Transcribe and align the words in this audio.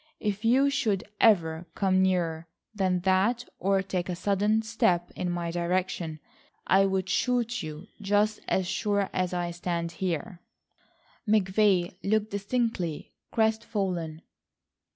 If 0.19 0.43
you 0.43 0.71
should 0.71 1.03
ever 1.19 1.67
come 1.75 2.01
nearer 2.01 2.47
than 2.73 3.01
that 3.01 3.45
or 3.59 3.83
take 3.83 4.09
a 4.09 4.15
sudden 4.15 4.63
step 4.63 5.11
in 5.15 5.29
my 5.29 5.51
direction, 5.51 6.19
I'd 6.65 7.07
shoot 7.07 7.61
you 7.61 7.85
just 8.01 8.39
as 8.47 8.65
sure 8.65 9.11
as 9.13 9.31
I 9.31 9.51
stand 9.51 9.91
here." 9.91 10.41
McVay 11.29 11.93
looked 12.01 12.31
distinctly 12.31 13.13
crestfallen. 13.29 14.23